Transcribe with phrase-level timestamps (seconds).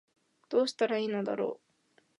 [0.49, 2.01] どうしたら良いのだろう